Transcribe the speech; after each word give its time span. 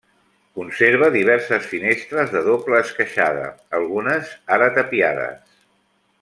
Conserva 0.59 1.09
diverses 1.15 1.67
finestres 1.73 2.33
de 2.37 2.41
doble 2.47 2.79
esqueixada, 2.85 3.45
algunes 3.81 4.33
ara 4.57 4.71
tapiades. 4.81 5.55